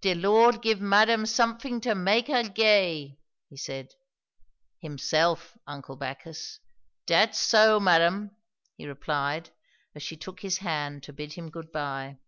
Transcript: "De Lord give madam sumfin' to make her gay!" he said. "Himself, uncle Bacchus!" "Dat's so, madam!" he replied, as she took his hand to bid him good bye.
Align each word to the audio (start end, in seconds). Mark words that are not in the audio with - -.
"De 0.00 0.12
Lord 0.12 0.60
give 0.60 0.80
madam 0.80 1.24
sumfin' 1.24 1.80
to 1.82 1.94
make 1.94 2.26
her 2.26 2.42
gay!" 2.42 3.16
he 3.48 3.56
said. 3.56 3.92
"Himself, 4.80 5.56
uncle 5.68 5.94
Bacchus!" 5.94 6.58
"Dat's 7.06 7.38
so, 7.38 7.78
madam!" 7.78 8.32
he 8.74 8.86
replied, 8.88 9.50
as 9.94 10.02
she 10.02 10.16
took 10.16 10.40
his 10.40 10.58
hand 10.58 11.04
to 11.04 11.12
bid 11.12 11.34
him 11.34 11.48
good 11.48 11.70
bye. 11.70 12.18